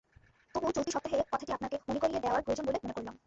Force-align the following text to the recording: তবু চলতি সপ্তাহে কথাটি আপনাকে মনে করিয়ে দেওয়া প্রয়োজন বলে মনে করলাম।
তবু 0.55 0.67
চলতি 0.71 0.91
সপ্তাহে 0.91 1.17
কথাটি 1.31 1.51
আপনাকে 1.53 1.75
মনে 1.87 1.99
করিয়ে 1.99 2.23
দেওয়া 2.23 2.39
প্রয়োজন 2.41 2.65
বলে 2.65 2.79
মনে 2.83 2.93
করলাম। 2.93 3.15